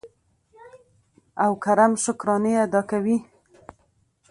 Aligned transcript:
او 1.43 1.51
کرم 1.63 1.91
شکرانې 2.03 2.53
ادا 2.65 2.81
کوي. 2.89 3.17